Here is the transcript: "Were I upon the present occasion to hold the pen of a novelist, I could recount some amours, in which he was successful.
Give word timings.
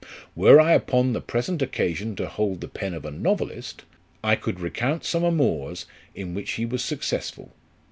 "Were 0.35 0.59
I 0.59 0.71
upon 0.71 1.13
the 1.13 1.21
present 1.21 1.61
occasion 1.61 2.15
to 2.15 2.25
hold 2.27 2.61
the 2.61 2.67
pen 2.67 2.95
of 2.95 3.05
a 3.05 3.11
novelist, 3.11 3.83
I 4.23 4.35
could 4.35 4.59
recount 4.59 5.05
some 5.05 5.23
amours, 5.23 5.85
in 6.15 6.33
which 6.33 6.53
he 6.53 6.65
was 6.65 6.83
successful. 6.83 7.51